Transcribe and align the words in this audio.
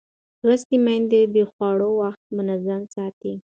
لوستې 0.47 0.77
میندې 0.85 1.21
د 1.33 1.35
خوړو 1.51 1.89
وخت 2.01 2.23
منظم 2.37 2.81
ساتي. 2.95 3.33